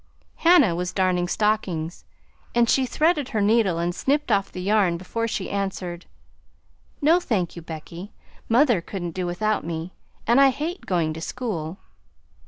[0.37, 2.05] Hannah was darning stockings,
[2.55, 6.07] and she threaded her needle and snipped off the yarn before she answered,
[7.03, 8.11] "No, thank you, Becky.
[8.49, 9.93] Mother couldn't do without me,
[10.25, 11.77] and I hate going to school.